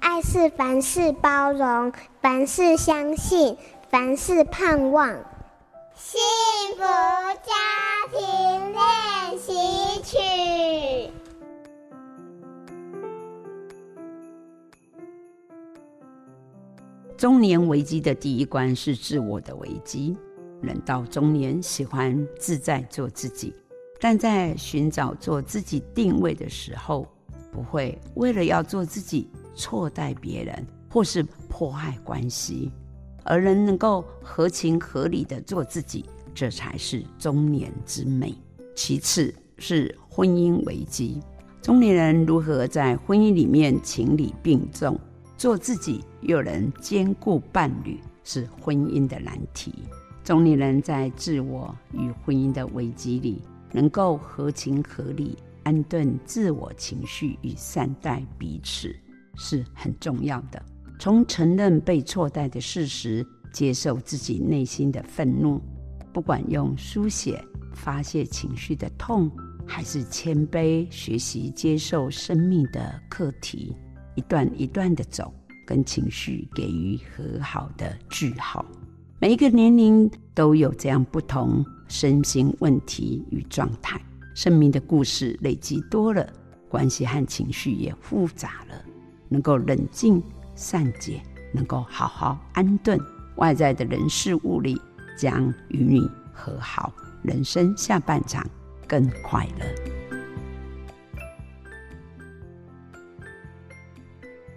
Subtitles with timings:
[0.00, 3.56] 爱是凡事包容，凡事相信，
[3.90, 5.08] 凡事盼望。
[5.94, 6.20] 幸
[6.76, 7.52] 福家
[8.12, 11.12] 庭练习曲。
[17.16, 20.16] 中年危机的第一关是自我的危机。
[20.62, 23.54] 人到中年，喜欢自在做自己，
[24.00, 27.06] 但在寻找做自己定位的时候，
[27.52, 32.70] 不会为了要做自己错待别人，或是破坏关系。
[33.24, 38.32] 而人能够合情合理的做自己，这才是中年之美。
[38.76, 41.20] 其次是婚姻危机，
[41.60, 44.98] 中年人如何在婚姻里面情理并重，
[45.36, 49.74] 做自己又能兼顾伴侣，是婚姻的难题。
[50.22, 58.94] 中年人在自我与婚姻的危机里，能够合情合理、安顿自我情绪与善待彼此，
[59.38, 60.62] 是很重要的。
[60.98, 65.62] 从承认被错待的事实，接受自己内心的愤怒，
[66.12, 67.42] 不管用书写
[67.72, 69.30] 发泄情绪的痛，
[69.64, 73.74] 还是谦卑学习接受生命的课题，
[74.16, 75.32] 一段一段的走，
[75.64, 78.66] 跟情绪给予和好的句号。
[79.20, 84.00] 每一个年龄都有这样不同身心问题与状态，
[84.34, 86.28] 生命的故事累积多了，
[86.68, 88.84] 关系和情绪也复杂了，
[89.28, 90.22] 能够冷静。
[90.54, 91.22] 善解，
[91.52, 92.98] 能够好好安顿
[93.36, 94.76] 外在的人事物里，
[95.16, 96.00] 将与你
[96.32, 98.44] 和好，人生下半场
[98.88, 99.64] 更快乐。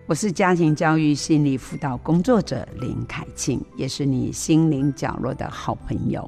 [0.07, 6.27] 我是家庭教育心理辅导工作者林凯庆，也是你心灵角落的好朋友。